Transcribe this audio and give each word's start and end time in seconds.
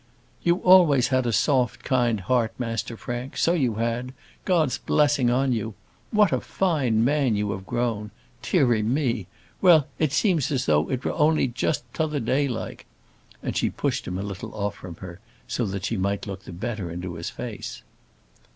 "You 0.41 0.55
always 0.63 1.09
had 1.09 1.27
a 1.27 1.31
soft, 1.31 1.83
kind 1.83 2.21
heart, 2.21 2.53
Master 2.57 2.97
Frank; 2.97 3.37
so 3.37 3.53
you 3.53 3.75
had. 3.75 4.13
God's 4.45 4.79
blessing 4.79 5.29
on 5.29 5.51
you! 5.51 5.75
What 6.09 6.31
a 6.31 6.41
fine 6.41 7.05
man 7.05 7.35
you 7.35 7.51
have 7.51 7.67
grown! 7.67 8.09
Deary 8.41 8.81
me! 8.81 9.27
Well, 9.61 9.85
it 9.99 10.11
seems 10.11 10.51
as 10.51 10.65
though 10.65 10.89
it 10.89 11.05
were 11.05 11.13
only 11.13 11.47
just 11.47 11.83
t'other 11.93 12.19
day 12.19 12.47
like." 12.47 12.87
And 13.43 13.55
she 13.55 13.69
pushed 13.69 14.07
him 14.07 14.17
a 14.17 14.23
little 14.23 14.55
off 14.55 14.73
from 14.73 14.95
her, 14.95 15.19
so 15.47 15.67
that 15.67 15.85
she 15.85 15.97
might 15.97 16.25
look 16.25 16.45
the 16.45 16.51
better 16.51 16.89
into 16.89 17.13
his 17.13 17.29
face. 17.29 17.83